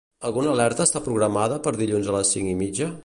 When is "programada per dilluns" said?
1.09-2.11